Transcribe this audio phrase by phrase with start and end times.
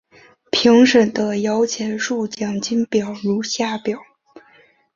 [0.49, 4.01] 评审的摇钱树奖金表如下表。